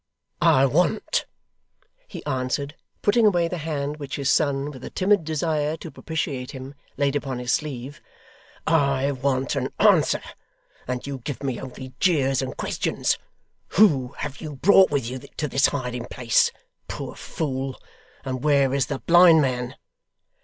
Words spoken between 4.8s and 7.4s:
a timid desire to propitiate him, laid upon